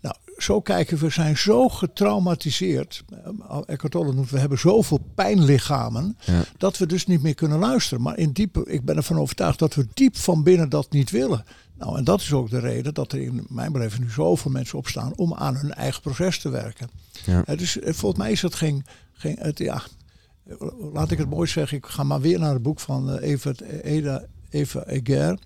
[0.00, 3.04] Nou, zo kijken we, zijn zo getraumatiseerd.
[3.24, 6.44] Eh, Eckhart Tolle noemt, we hebben zoveel pijnlichamen, Ja.
[6.58, 8.02] dat we dus niet meer kunnen luisteren.
[8.02, 11.44] Maar in diepe, ik ben ervan overtuigd dat we diep van binnen dat niet willen.
[11.78, 14.78] Nou, en dat is ook de reden dat er in mijn beleving nu zoveel mensen
[14.78, 16.90] opstaan om aan hun eigen proces te werken.
[17.24, 17.44] Ja.
[17.44, 19.82] Eh, dus eh, volgens mij is het geen, geen het, ja,
[20.46, 20.56] eh,
[20.92, 23.52] laat ik het mooi zeggen, ik ga maar weer naar het boek van eh, Eva,
[23.82, 25.38] Eda, Eva Eger,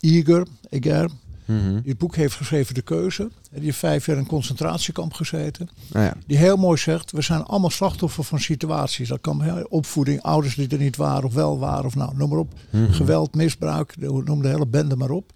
[0.00, 1.10] Eger, Eger.
[1.44, 1.72] Mhm.
[1.72, 3.30] Die het boek heeft geschreven De Keuze.
[3.50, 5.68] Die heeft vijf jaar in een concentratiekamp gezeten.
[5.92, 6.14] Nou ja.
[6.26, 9.08] Die heel mooi zegt, we zijn allemaal slachtoffer van situaties.
[9.08, 11.84] Dat kan hè, opvoeding, ouders die er niet waren of wel waren.
[11.84, 12.52] Of nou, noem maar op.
[12.70, 12.92] Mhm.
[12.92, 15.32] Geweld, misbruik, noem de hele bende maar op.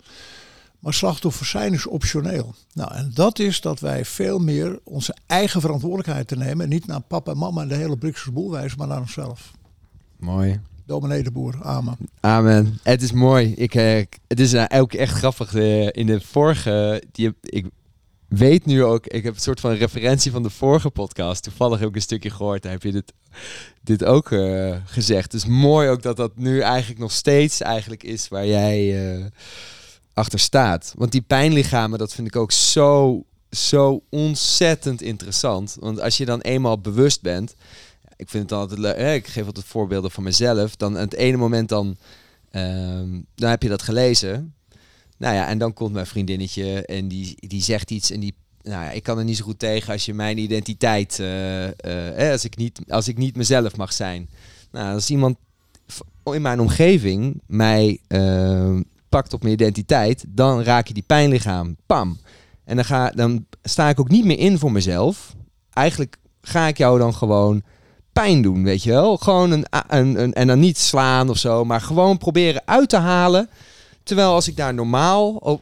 [0.78, 2.54] Maar slachtoffers zijn is optioneel.
[2.72, 6.64] Nou, en dat is dat wij veel meer onze eigen verantwoordelijkheid te nemen.
[6.64, 9.52] En niet naar papa en mama en de hele Brikse boel wijzen, maar naar onszelf.
[10.16, 10.60] Mooi.
[10.88, 11.96] Dominee Boer, amen.
[12.20, 12.78] Amen.
[12.82, 13.52] Het is mooi.
[13.56, 15.54] Ik, ik- het is nou ook echt grappig.
[15.54, 17.66] eh, in de vorige, die, ik
[18.28, 21.42] weet nu ook, ik heb een soort van referentie van de vorige podcast.
[21.42, 22.62] Toevallig heb ik een stukje gehoord.
[22.62, 23.12] Daar heb je dit,
[23.82, 25.30] dit ook eh, gezegd.
[25.30, 29.30] Dus mooi ook dat dat nu eigenlijk nog steeds eigenlijk is waar jij
[30.14, 30.92] achter staat.
[30.96, 35.76] Want die pijnlichamen, dat vind ik ook zo, zo ontzettend interessant.
[35.80, 37.54] Want als je dan eenmaal bewust bent,
[38.18, 38.96] ik vind het altijd leuk.
[38.96, 40.76] Ik geef altijd voorbeelden van mezelf.
[40.76, 41.96] Dan aan het ene moment dan,
[42.50, 44.54] ehm, dan heb je dat gelezen.
[45.16, 48.34] Nou ja, en dan komt mijn vriendinnetje en die, die zegt iets en die.
[48.62, 52.32] Nou ja, ik kan er niet zo goed tegen als je mijn identiteit, eh, eh,
[52.32, 54.28] als, ik niet, als ik niet mezelf mag zijn.
[54.70, 55.36] Nou, als iemand
[56.24, 62.18] in mijn omgeving mij ehm, pakt op mijn identiteit, dan raak je die pijnlichaam, pam.
[62.64, 65.34] En dan, ga, dan sta ik ook niet meer in voor mezelf.
[65.72, 67.62] Eigenlijk ga ik jou dan gewoon
[68.22, 69.16] pijn doen, weet je wel.
[69.16, 73.48] Gewoon een, een, en dan niet slaan of zo, maar gewoon proberen uit te halen.
[74.02, 75.60] Terwijl als ik daar normaal,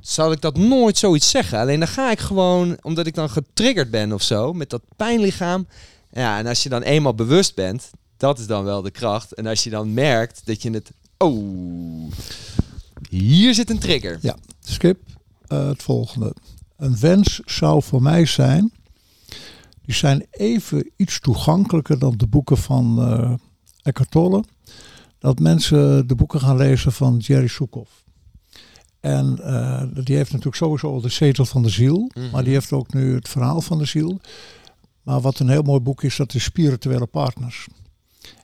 [0.00, 1.58] zal ik dat nooit zoiets zeggen.
[1.58, 5.66] Alleen dan ga ik gewoon, omdat ik dan getriggerd ben of zo, met dat pijnlichaam.
[6.12, 9.32] Ja, en als je dan eenmaal bewust bent, dat is dan wel de kracht.
[9.32, 12.10] En als je dan merkt dat je het, oh,
[13.10, 14.18] hier zit een trigger.
[14.20, 14.98] Ja, skip.
[15.46, 16.34] Eh, het volgende.
[16.76, 18.72] Een wens zou voor mij zijn.
[19.86, 23.34] Die zijn even iets toegankelijker dan de boeken van eh
[23.82, 24.44] Eckhart Tolle.
[25.18, 27.88] Dat mensen de boeken gaan lezen van Jerry Soukov.
[29.00, 32.10] En eh, die heeft natuurlijk sowieso al de zetel van de ziel.
[32.14, 32.30] Mhm.
[32.30, 34.20] Maar die heeft ook nu het verhaal van de ziel.
[35.02, 37.66] Maar wat een heel mooi boek is, dat is Spirituele Partners.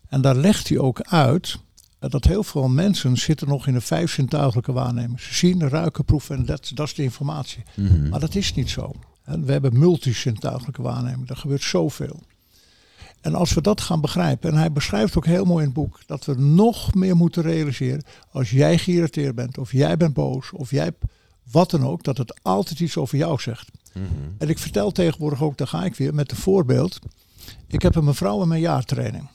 [0.08, 1.58] En daar legt hij ook uit
[1.98, 5.20] eh, dat heel veel mensen zitten nog in de vijf zintuigelijke waarneming.
[5.20, 7.62] Ze zien, ruiken, proeven en dat, dat is de informatie.
[7.74, 8.08] Mhm.
[8.08, 8.92] Maar dat is niet zo.
[9.24, 11.30] We hebben multisintuigelijke waarneming.
[11.30, 12.20] Er gebeurt zoveel.
[13.20, 16.00] En als we dat gaan begrijpen, en hij beschrijft ook heel mooi in het boek,
[16.06, 20.70] dat we nog meer moeten realiseren, als jij geïrriteerd bent, of jij bent boos, of
[20.70, 20.92] jij
[21.50, 23.70] wat dan ook, dat het altijd iets over jou zegt.
[23.92, 24.06] Mhm.
[24.38, 26.98] En ik vertel tegenwoordig ook, daar ga ik weer met een voorbeeld.
[27.66, 29.28] Ik heb een mevrouw in mijn jaartraining,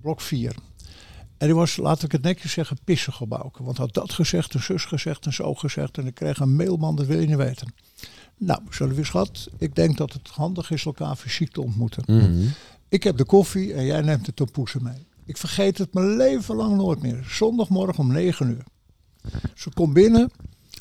[0.00, 0.54] blok 4.
[1.38, 3.62] En die was, laat ik het netjes zeggen, pissig op Bouke.
[3.62, 5.98] Want had dat gezegd, en zus gezegd en zo gezegd.
[5.98, 7.74] En ik kreeg een mailman, dat wil je niet weten.
[8.36, 12.02] Nou, zullen we schat, ik denk dat het handig is elkaar fysiek te ontmoeten.
[12.06, 12.46] Mhm.
[12.88, 15.06] Ik heb de koffie en jij neemt de tompoesen mee.
[15.24, 17.24] Ik vergeet het mijn leven lang nooit meer.
[17.28, 18.64] Zondagmorgen om 9 uur.
[19.54, 20.30] Ze komt binnen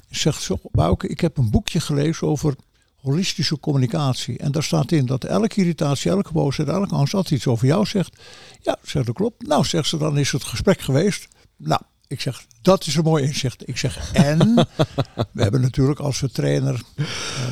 [0.10, 2.56] en zegt zo, Bouke, ik heb een boekje gelezen over
[3.02, 4.38] holistische communicatie.
[4.38, 7.86] En daar staat in dat elke irritatie, elke boosheid, elke angst altijd iets over jou
[7.86, 8.22] zegt.
[8.62, 9.48] Ja, zegt dat klopt.
[9.48, 11.28] Nou, zegt ze, dan is het gesprek geweest.
[11.58, 13.68] Nou, ik zeg, dat is een mooi inzicht.
[13.68, 14.56] Ik zeg, en
[15.34, 17.06] we hebben natuurlijk als we trainer, eh,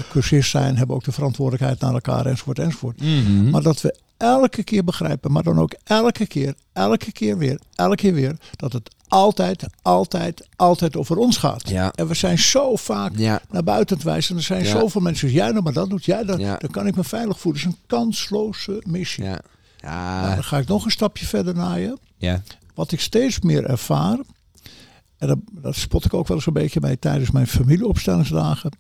[0.10, 3.02] cursist zijn, hebben ook de verantwoordelijkheid naar elkaar enzovoort enzovoort.
[3.02, 3.50] Mhm.
[3.50, 7.96] Maar dat we elke keer begrijpen, maar dan ook elke keer, elke keer weer, elke
[7.96, 11.70] keer weer, dat het altijd, altijd, altijd over ons gaat.
[11.70, 11.92] Ja.
[11.96, 13.42] En we zijn zo vaak Ja.
[13.50, 14.32] naar buiten te wijzen.
[14.32, 14.70] En er zijn Ja.
[14.80, 17.62] zoveel mensen, jij nou maar dat doet, jij dat, dan kan ik me veilig voelen.
[17.62, 19.24] Het is een kansloze missie.
[19.24, 19.40] Ja.
[19.80, 21.98] Nou, dan ga ik nog een stapje verder naar je.
[22.18, 22.42] Ja.
[22.74, 24.18] Wat ik steeds meer ervaar,
[25.18, 28.72] en dat, dat spot ik ook wel eens een beetje bij tijdens mijn familieopstellingsdagen.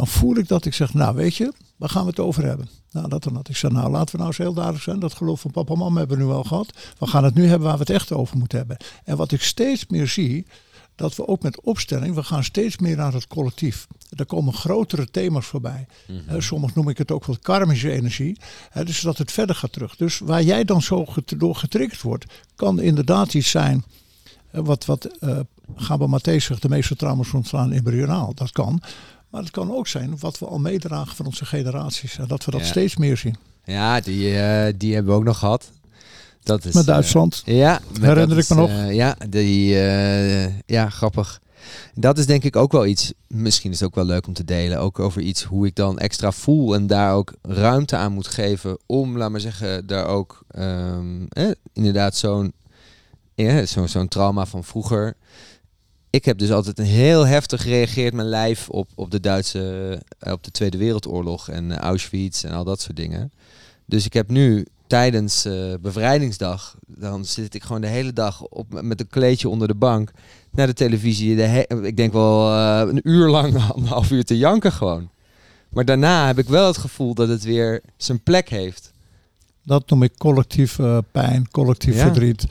[0.00, 2.68] Dan voel ik dat ik zeg, nou weet je, waar gaan we het over hebben?
[2.90, 3.48] Nou, dat en dat.
[3.48, 4.98] Ik zeg, nou laten we nou eens heel duidelijk zijn.
[4.98, 6.72] Dat geloof van papa en mama hebben we nu al gehad.
[6.98, 8.76] We gaan het nu hebben waar we het echt over moeten hebben.
[9.04, 10.46] En wat ik steeds meer zie,
[10.94, 13.86] dat we ook met opstelling, we gaan steeds meer naar het collectief.
[14.16, 15.86] Er komen grotere thema's voorbij.
[16.26, 18.38] Eh, soms noem ik het ook wel karmische energie.
[18.84, 19.96] Dus dat het verder gaat terug.
[19.96, 22.24] Dus waar jij dan zo door getriggerd wordt,
[22.56, 23.84] kan inderdaad iets zijn
[24.50, 25.38] eh, wat, wat eh,
[25.76, 28.34] Gabamathe zegt de meeste trauma's ontstaan embryonaal.
[28.34, 28.82] Dat kan.
[29.30, 32.18] Maar het kan ook zijn wat we al meedragen van onze generaties.
[32.18, 32.66] En dat we dat Ja.
[32.66, 33.36] steeds meer zien.
[33.64, 35.70] Ja, die, eh, die hebben we ook nog gehad.
[36.42, 37.42] Dat is, Met eh, Duitsland.
[37.44, 38.68] ja, Herinner ik me is, nog.
[38.70, 39.68] eh, ja, die,
[40.66, 41.40] ja, grappig.
[41.94, 44.44] Dat is denk ik ook wel iets, misschien is het ook wel leuk om te
[44.44, 48.26] delen, ook over iets hoe ik dan extra voel en daar ook ruimte aan moet
[48.26, 52.52] geven om, laat maar zeggen, daar ook ehm, eh, inderdaad zo'n
[53.34, 55.16] ja, zo, zo'n trauma van vroeger.
[56.10, 60.32] Ik heb dus altijd een heel heftig gereageerd mijn lijf op, op de Duitse, eh,
[60.32, 63.32] op de Tweede Wereldoorlog en eh, Auschwitz en al dat soort dingen.
[63.86, 68.82] Dus ik heb nu tijdens eh, bevrijdingsdag, dan zit ik gewoon de hele dag op,
[68.82, 70.10] met een kleedje onder de bank
[70.50, 71.36] naar de televisie.
[71.36, 72.52] De he- ik denk wel
[72.88, 75.10] een uur lang, anderhalf uur te janken gewoon.
[75.68, 78.92] Maar daarna heb ik wel het gevoel dat het weer zijn plek heeft.
[79.64, 82.02] Dat noem ik collectief eh, pijn, collectief Ja.
[82.02, 82.46] verdriet.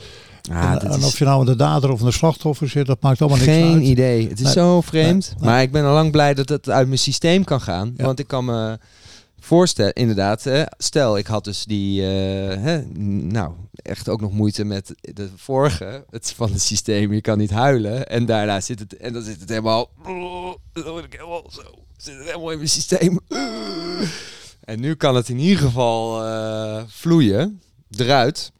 [0.50, 3.02] Ah, en, dat en is of je nou de dader of de slachtoffer zit, dat
[3.02, 3.84] maakt allemaal niks geen uit.
[3.84, 4.28] idee.
[4.30, 4.54] Het is Nee.
[4.54, 5.26] zo vreemd.
[5.30, 5.40] Nee.
[5.40, 5.50] Nee.
[5.50, 7.94] Maar ik ben al lang blij dat het uit mijn systeem kan gaan.
[7.98, 8.06] Ja.
[8.06, 8.78] Want ik kan me
[9.40, 10.46] voorstellen, inderdaad,
[10.78, 12.08] stel ik had dus die, eh,
[12.62, 12.82] hè,
[13.32, 17.52] nou, echt ook nog moeite met de vorige, het van het systeem, je kan niet
[17.52, 18.08] huilen.
[18.08, 19.90] En daarna zit het, en dan zit het helemaal,
[20.74, 21.62] dan word ik helemaal zo,
[21.98, 23.20] zit het helemaal in mijn systeem.
[24.64, 27.62] En nu kan het in ieder geval eh, vloeien,
[27.98, 28.52] eruit.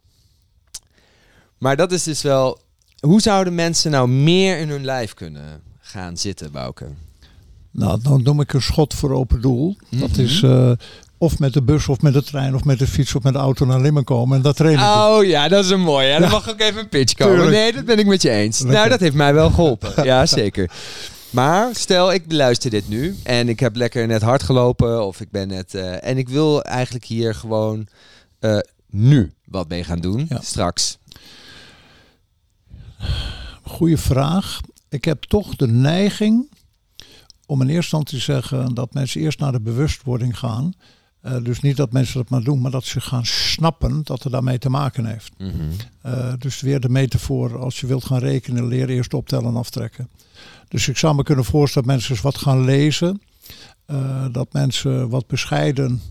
[1.60, 2.58] Maar dat is dus wel,
[3.00, 6.86] hoe zouden mensen nou meer in hun lijf kunnen gaan zitten, Bouke?
[7.70, 9.76] Nou, dan noem ik een schot voor open doel.
[9.90, 10.20] Dat Mhm.
[10.20, 10.70] is eh,
[11.18, 13.38] of met de bus of met de trein of met de fiets of met de
[13.38, 14.36] auto naar Limmen komen.
[14.36, 14.80] En dat train ik.
[14.80, 16.06] Oh ja, dat is een mooie.
[16.08, 17.34] Ja, dan mag ook even een pitch komen.
[17.34, 17.56] Tuurlijk.
[17.56, 18.58] Nee, dat ben ik met je eens.
[18.58, 18.76] Lekker.
[18.76, 20.04] Nou, dat heeft mij wel geholpen.
[20.04, 20.70] Ja, zeker.
[21.30, 25.30] Maar stel, ik beluister dit nu en ik heb lekker net hard gelopen of ik
[25.30, 25.74] ben net...
[25.74, 27.86] eh, en ik wil eigenlijk hier gewoon
[28.38, 28.58] eh,
[28.90, 30.40] nu wat mee gaan doen, Ja.
[30.42, 30.98] straks.
[33.62, 34.60] Goeie vraag.
[34.88, 36.48] Ik heb toch de neiging
[37.46, 40.72] om in eerste instantie te zeggen dat mensen eerst naar de bewustwording gaan.
[41.20, 44.32] Eh, dus niet dat mensen dat maar doen, maar dat ze gaan snappen dat het
[44.32, 45.32] daarmee te maken heeft.
[45.38, 45.52] Mhm.
[46.02, 50.08] Eh, dus weer de metafoor, als je wilt gaan rekenen, leer eerst optellen en aftrekken.
[50.68, 53.20] Dus ik zou me kunnen voorstellen dat mensen eens wat gaan lezen.
[53.86, 56.02] eh, dat mensen wat bescheiden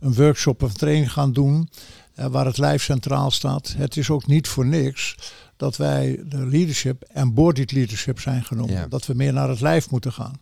[0.00, 1.68] een workshop of training gaan doen
[2.14, 3.74] waar het lijf centraal staat.
[3.76, 5.16] Het is ook niet voor niks
[5.56, 8.70] dat wij de leadership embodied leadership zijn genoemd.
[8.70, 8.86] Ja.
[8.86, 10.40] Dat we meer naar het lijf moeten gaan.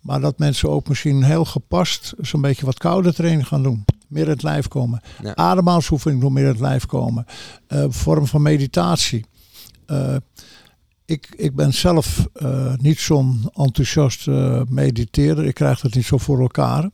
[0.00, 3.84] Maar dat mensen ook misschien heel gepast zo'n beetje wat koude training gaan doen.
[4.08, 5.00] Meer in het lijf komen.
[5.22, 5.34] Ja.
[5.34, 7.26] Ademhalingsoefening nog meer in het lijf komen.
[7.66, 9.24] Eh, vorm van meditatie.
[9.86, 10.16] Eh,
[11.04, 14.26] ik, ik ben zelf eh, niet zo'n enthousiast
[14.68, 15.44] mediteerder.
[15.44, 16.90] Ik krijg het niet zo voor elkaar.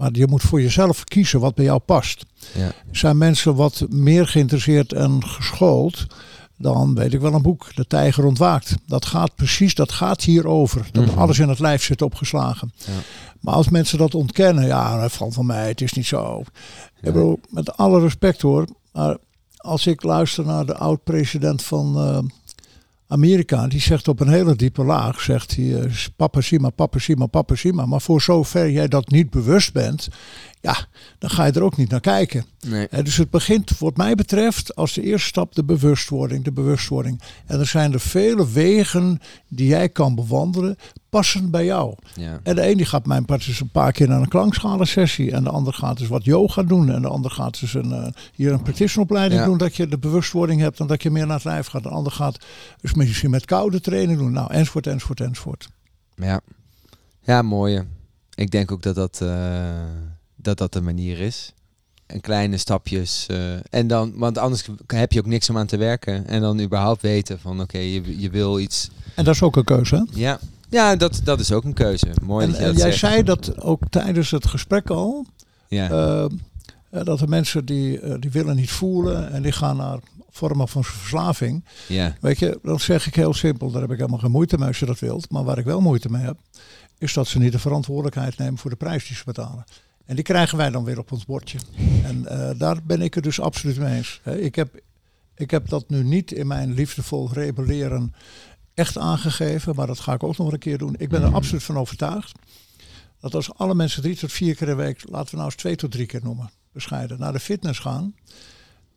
[0.00, 2.24] Maar je moet voor jezelf kiezen wat bij jou past.
[2.54, 2.72] Ja.
[2.90, 6.06] Zijn mensen wat meer geïnteresseerd en geschoold,
[6.56, 8.74] dan weet ik wel een boek, De Tijger Ontwaakt.
[8.86, 10.88] Dat gaat precies, dat gaat hierover.
[10.92, 11.18] Dat Mhm.
[11.18, 12.72] alles in het lijf zit opgeslagen.
[12.76, 12.92] Ja.
[13.40, 16.42] Maar als mensen dat ontkennen, ja, valt van mij, het is niet zo.
[16.44, 17.08] Ja.
[17.08, 19.16] Ik bedoel, met alle respect hoor, maar
[19.56, 22.18] als ik luister naar de oud-president van eh,
[23.12, 27.26] Amerika, die zegt op een hele diepe laag, zegt hij, eh, papa Sima, papa Sima,
[27.26, 27.86] papa Sima.
[27.86, 30.08] Maar voor zover jij dat niet bewust bent,
[30.60, 30.86] ja,
[31.18, 32.44] dan ga je er ook niet naar kijken.
[32.66, 32.88] Nee.
[33.02, 37.20] Dus het begint, wat mij betreft, als de eerste stap de bewustwording, de bewustwording.
[37.46, 40.76] En er zijn er vele wegen die jij kan bewandelen,
[41.08, 41.94] passend bij jou.
[42.14, 42.40] Ja.
[42.42, 45.32] En de een die gaat mijn part dus een paar keer naar een klankschalensessie.
[45.32, 46.90] En de ander gaat dus wat yoga doen.
[46.90, 49.46] En de ander gaat dus een, eh, hier een practitioneropleiding Ja.
[49.46, 49.58] doen.
[49.58, 51.82] Dat je de bewustwording hebt en dat je meer naar het lijf gaat.
[51.82, 52.44] De ander gaat
[52.80, 54.32] dus misschien met koude training doen.
[54.32, 55.68] Nou, enzovoort, enzovoort, enzovoort.
[56.14, 56.40] Ja.
[57.22, 57.86] Ja, mooie.
[58.34, 59.28] Ik denk ook dat dat, eh,
[60.42, 61.52] dat, dat de manier is.
[62.06, 63.26] En kleine stapjes.
[63.28, 66.26] eh, en dan, want anders heb je ook niks om aan te werken.
[66.26, 68.90] En dan überhaupt weten van oké, je, je wil iets.
[69.14, 69.94] En dat is ook een keuze.
[69.96, 70.02] Hè?
[70.20, 72.06] Ja, ja dat, dat is ook een keuze.
[72.22, 73.12] Mooi En, dat je en dat jij zegt.
[73.12, 75.26] zei dat ook tijdens het gesprek al.
[75.68, 75.90] Ja.
[75.90, 76.24] eh,
[76.90, 79.30] eh, dat de mensen die, die willen niet voelen.
[79.32, 79.98] En die gaan naar
[80.30, 81.64] vormen van verslaving.
[81.88, 82.16] ja.
[82.20, 84.78] Weet je, dan zeg ik heel simpel, daar heb ik helemaal geen moeite mee als
[84.78, 85.30] je dat wilt.
[85.30, 86.36] Maar waar ik wel moeite mee heb,
[86.98, 89.64] is dat ze niet de verantwoordelijkheid nemen voor de prijs die ze betalen.
[90.10, 91.58] En die krijgen wij dan weer op ons bordje.
[92.04, 94.20] En eh, daar ben ik het dus absoluut mee eens.
[94.24, 94.80] Ik heb,
[95.34, 98.14] ik heb dat nu niet in mijn liefdevol rebelleren
[98.74, 100.94] echt aangegeven, maar dat ga ik ook nog een keer doen.
[100.98, 102.32] Ik ben er absoluut van overtuigd
[103.20, 105.76] dat als alle mensen drie tot vier keer de week, laten we nou eens twee
[105.76, 108.14] tot drie keer noemen, bescheiden, naar de fitness gaan.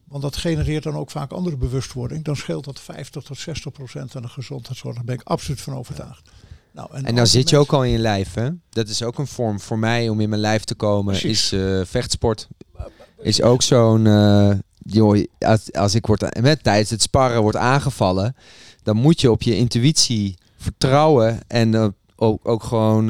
[0.04, 2.24] Want dat genereert dan ook vaak andere bewustwording.
[2.24, 4.96] Dan scheelt dat 50 tot 60 procent aan de gezondheidszorg.
[4.96, 6.30] Daar ben ik absoluut van overtuigd.
[6.74, 8.50] Nou, En dan zit je ook al in je lijf, hè?
[8.70, 11.14] Dat is ook een vorm voor mij om in mijn lijf te komen.
[11.20, 11.52] Precies.
[11.54, 12.48] Is eh, vechtsport.
[13.22, 14.08] Is ook zo'n...
[14.08, 14.52] eh,
[14.86, 18.36] joh, als, als ik word, met, tijdens het sparren wordt aangevallen...
[18.84, 23.06] dan moet je op je intuïtie vertrouwen en eh, ook, ook gewoon,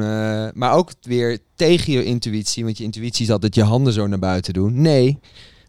[0.58, 4.18] maar ook weer tegen je intuïtie, want je intuïtie is altijd je handen zo naar
[4.18, 4.80] buiten doen.
[4.80, 5.18] Nee,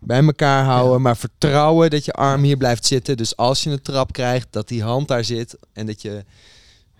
[0.01, 0.99] bij elkaar houden, Ja.
[0.99, 3.17] maar vertrouwen dat je arm hier blijft zitten.
[3.17, 6.25] Dus als je een trap krijgt, dat die hand daar zit en dat je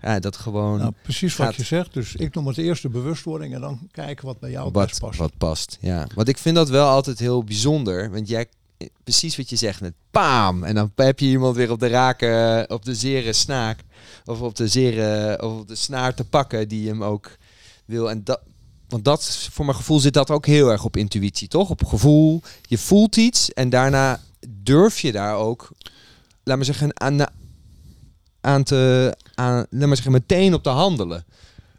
[0.02, 1.94] ja, dat gewoon Nou, precies wat je zegt.
[1.94, 5.00] Dus ik noem het eerst de bewustwording en dan kijken wat bij jou wat, best
[5.00, 5.18] past.
[5.18, 5.78] wat past.
[5.80, 8.46] Ja, want ik vind dat wel altijd heel bijzonder, want jij
[9.04, 12.64] precies wat je zegt met paam en dan heb je iemand weer op de rake,
[12.68, 13.78] op de zere snaak
[14.24, 17.36] of op de zere of op de snaar te pakken die hem ook
[17.84, 18.40] wil en dat.
[18.88, 21.70] Want dat, voor mijn gevoel, zit dat ook heel erg op intuïtie, toch?
[21.70, 22.42] Op gevoel.
[22.62, 25.70] Je voelt iets en daarna durf je daar ook,
[26.42, 27.26] laat maar zeggen, aan,
[28.46, 31.24] aan te, aan, laat maar zeggen, meteen op te handelen.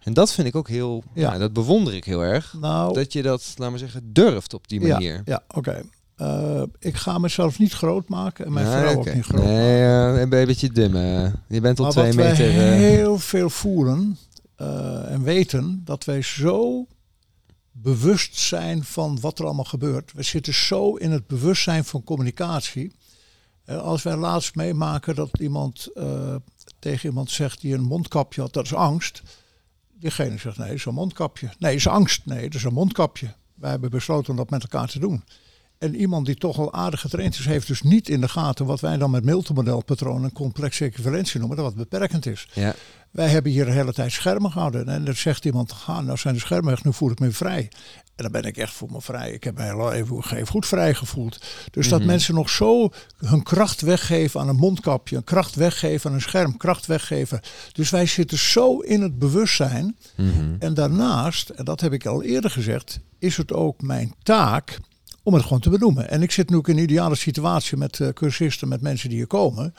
[0.03, 1.38] En dat vind ik ook heel, Ja.
[1.38, 2.53] dat bewonder ik heel erg.
[2.60, 5.13] Nou, Dat je dat, laat maar zeggen, durft op die manier.
[5.13, 5.82] ja, ja oké.
[6.15, 9.56] Eh, ik ga mezelf niet groot maken en mijn vrouw ook niet groot maken.
[9.56, 9.82] Nee,
[10.13, 10.95] eh, een beetje dim.
[10.95, 11.32] eh.
[11.47, 12.47] je bent al Maar twee wat wij meter.
[12.49, 14.17] eh, heel veel voelen
[15.08, 16.86] en weten, dat wij zo
[17.71, 20.12] bewust zijn van wat er allemaal gebeurt.
[20.13, 22.91] We zitten zo in het bewustzijn van communicatie.
[23.65, 25.88] Als wij laatst meemaken dat iemand
[26.79, 29.21] tegen iemand zegt die een mondkapje had, dat is angst.
[29.99, 31.49] Diegene zegt nee, dat is een mondkapje.
[31.59, 32.25] Nee, is angst.
[32.25, 33.33] Nee, dat is een mondkapje.
[33.53, 35.23] Wij hebben besloten om dat met elkaar te doen.
[35.77, 38.79] En iemand die toch al aardig getraind is, heeft dus niet in de gaten wat
[38.79, 42.47] wij dan met Milton-modelpatroon en complexe equivalentie noemen, dat wat beperkend is.
[42.53, 42.73] ja.
[43.11, 44.87] Wij hebben hier de hele tijd schermen gehouden.
[44.87, 47.69] En dan zegt iemand, ga, nou zijn de schermen weg, nu voel ik me vrij.
[48.15, 49.31] En dan ben ik echt voor me vrij.
[49.31, 51.41] Ik heb me heel even, even goed vrij gevoeld.
[51.71, 52.07] Dus dat Mhm.
[52.07, 56.57] mensen nog zo hun kracht weggeven aan een mondkapje, een kracht weggeven aan een scherm,
[56.57, 57.39] kracht weggeven.
[57.71, 59.97] Dus wij zitten zo in het bewustzijn.
[60.17, 60.55] Mhm.
[60.59, 64.77] En daarnaast, en dat heb ik al eerder gezegd, is het ook mijn taak
[65.27, 66.09] om het gewoon te benoemen.
[66.09, 69.17] En ik zit nu ook in een ideale situatie met eh, cursisten, met mensen die
[69.17, 69.73] hier komen.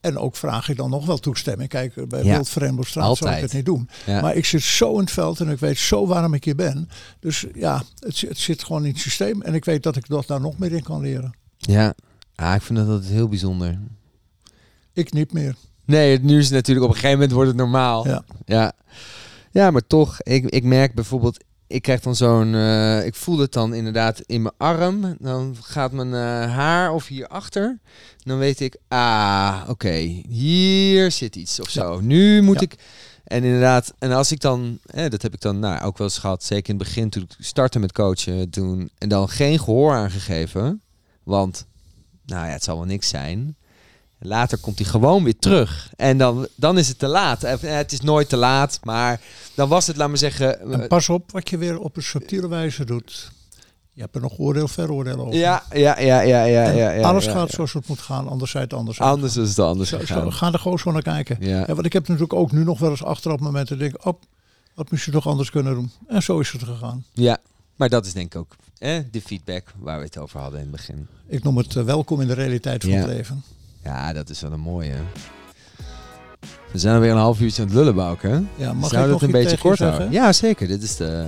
[0.00, 1.68] En ook vraag ik dan nog wel toestemming.
[1.68, 3.88] Kijk, bij Ja, straat zou ik het niet doen.
[4.06, 4.20] Ja.
[4.20, 6.88] Maar ik zit zo in het veld en ik weet zo waarom ik hier ben.
[7.20, 9.42] Dus ja, het, het zit gewoon in het systeem.
[9.42, 11.34] En ik weet dat ik dat daar nog meer in kan leren.
[11.58, 11.94] ja.
[12.34, 13.78] Ah, ik vind dat altijd heel bijzonder.
[14.92, 15.54] Ik niet meer.
[15.84, 18.06] Nee, het- nu is het natuurlijk op een gegeven moment wordt het normaal.
[18.08, 18.24] Ja.
[18.44, 18.72] Ja,
[19.50, 23.52] ja maar toch, ik, ik merk bijvoorbeeld, ik krijg dan zo'n, eh, ik voel het
[23.52, 25.16] dan inderdaad in mijn arm.
[25.18, 27.78] Dan gaat mijn eh, haar of hierachter.
[28.18, 29.96] Dan weet ik, ah, oké,
[30.28, 32.00] hier zit iets of zo.
[32.00, 32.60] Nu moet Ja.
[32.60, 32.74] ik.
[33.24, 36.18] En inderdaad, en als ik dan, eh, dat heb ik dan nou, ook wel eens
[36.18, 39.94] gehad, zeker in het begin toen ik startte met coachen, toen, en dan geen gehoor
[39.94, 40.82] aangegeven.
[41.22, 41.66] Want,
[42.26, 43.56] nou ja, het zal wel niks zijn.
[44.20, 45.90] Later komt hij gewoon weer terug.
[45.96, 47.42] En dan, dan is het te laat.
[47.42, 49.20] Eh, Het is nooit te laat, maar
[49.54, 50.60] dan was het, laat maar zeggen...
[50.60, 53.30] En eh, pas op wat je weer op een subtiele wijze doet.
[53.92, 55.34] Je hebt er nog oordeel, veroordeel over.
[55.38, 57.02] ja, ja, ja, ja, ja, ja, ja.
[57.02, 59.00] alles ja, gaat zoals het moet gaan, anders zij het anders.
[59.00, 61.36] Anders is het anders Zo, we gaan er gewoon zo naar kijken.
[61.40, 61.66] Ja.
[61.66, 64.20] Want ik heb natuurlijk ook nu nog wel eens achteraf momenten denk ik, oh,
[64.74, 65.90] wat moest je toch anders kunnen doen?
[66.08, 67.04] En zo is het gegaan.
[67.12, 67.38] ja,
[67.76, 70.66] maar dat is denk ik ook eh, de feedback waar we het over hadden in
[70.66, 71.06] het begin.
[71.26, 73.42] Ik noem het eh, welkom in de realiteit van het leven.
[73.88, 74.94] Ja, dat is wel een mooie.
[76.72, 78.42] We zijn alweer een half uurtje aan het lullen, Bouke.
[78.56, 79.96] Ja, mag Zou ik dat nog een beetje kort zeggen?
[79.98, 80.20] houden?
[80.20, 80.66] Ja, zeker.
[80.66, 81.26] Dit is de...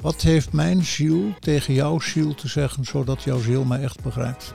[0.00, 4.54] Wat heeft mijn ziel tegen jouw ziel te zeggen, zodat jouw ziel mij echt begrijpt?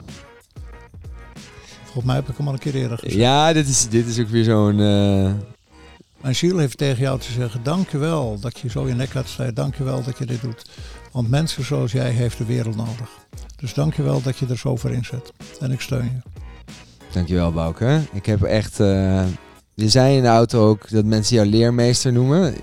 [1.82, 3.16] Volgens mij heb ik hem al een keer eerder gezegd.
[3.18, 4.80] Ja, dit is, dit is ook weer zo'n...
[4.80, 5.32] eh,
[6.20, 9.54] Mijn ziel heeft tegen jou te zeggen, dankjewel dat je zo je nek laat staan.
[9.54, 10.70] Dankjewel dat je dit doet.
[11.12, 13.08] Want mensen zoals jij heeft de wereld nodig.
[13.56, 15.32] Dus dankjewel dat je er zo voor inzet.
[15.60, 16.31] En ik steun je.
[17.12, 18.00] Dankjewel, Bouke.
[18.12, 18.80] Ik heb echt...
[18.80, 19.24] eh,
[19.74, 22.54] je zei in de auto ook dat mensen jou leermeester noemen.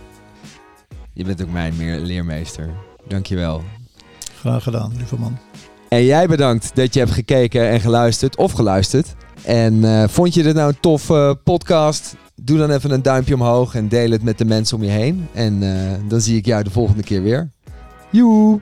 [1.13, 2.69] Je bent ook mijn meer leermeester.
[3.07, 3.63] Dankjewel.
[4.39, 5.38] Graag gedaan, lieve man.
[5.89, 9.15] En jij bedankt dat je hebt gekeken en geluisterd of geluisterd.
[9.43, 12.15] En eh, vond je dit nou een toffe podcast?
[12.41, 15.27] Doe dan even een duimpje omhoog en deel het met de mensen om je heen.
[15.33, 17.51] En eh, dan zie ik jou de volgende keer weer.
[18.12, 18.59] Joe!